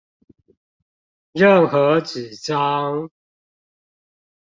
[1.31, 3.11] 任何紙張